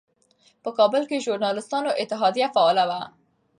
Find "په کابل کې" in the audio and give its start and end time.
0.63-1.23